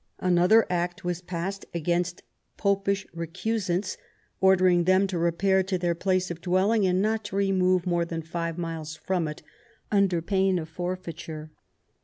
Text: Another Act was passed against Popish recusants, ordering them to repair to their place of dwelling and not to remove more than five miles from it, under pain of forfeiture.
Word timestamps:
Another 0.17 0.65
Act 0.67 1.03
was 1.03 1.21
passed 1.21 1.67
against 1.75 2.23
Popish 2.57 3.05
recusants, 3.13 3.97
ordering 4.39 4.85
them 4.85 5.05
to 5.05 5.19
repair 5.19 5.61
to 5.61 5.77
their 5.77 5.93
place 5.93 6.31
of 6.31 6.41
dwelling 6.41 6.87
and 6.87 7.03
not 7.03 7.23
to 7.25 7.35
remove 7.35 7.85
more 7.85 8.03
than 8.03 8.23
five 8.23 8.57
miles 8.57 8.95
from 8.95 9.27
it, 9.27 9.43
under 9.91 10.19
pain 10.19 10.57
of 10.57 10.69
forfeiture. 10.69 11.51